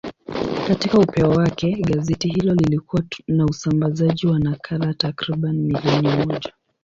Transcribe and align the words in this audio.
Katika 0.67 0.97
upeo 0.99 1.29
wake, 1.29 1.71
gazeti 1.81 2.27
hilo 2.27 2.53
lilikuwa 2.53 3.03
na 3.27 3.45
usambazaji 3.45 4.27
wa 4.27 4.39
nakala 4.39 4.93
takriban 4.93 5.55
milioni 5.55 6.07
moja. 6.09 6.53